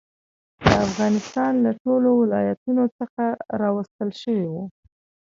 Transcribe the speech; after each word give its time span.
د 0.65 0.67
افغانستان 0.87 1.53
له 1.65 1.71
ټولو 1.83 2.09
ولایتونو 2.21 2.83
څخه 2.97 3.23
راوستل 3.61 4.09
شوي 4.21 4.45
وو. 4.53 4.63